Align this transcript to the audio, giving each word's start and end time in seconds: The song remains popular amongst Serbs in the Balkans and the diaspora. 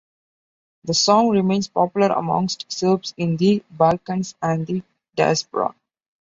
The 0.85 0.95
song 0.95 1.29
remains 1.29 1.67
popular 1.67 2.07
amongst 2.07 2.65
Serbs 2.71 3.13
in 3.17 3.37
the 3.37 3.63
Balkans 3.69 4.33
and 4.41 4.65
the 4.65 4.81
diaspora. 5.15 5.75